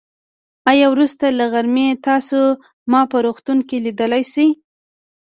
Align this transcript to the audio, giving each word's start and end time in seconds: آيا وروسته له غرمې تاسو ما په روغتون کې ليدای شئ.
آيا 0.71 0.87
وروسته 0.91 1.25
له 1.37 1.45
غرمې 1.53 1.87
تاسو 2.07 2.39
ما 2.91 3.01
په 3.11 3.17
روغتون 3.25 3.57
کې 3.67 3.77
ليدای 3.85 4.23
شئ. 4.33 4.47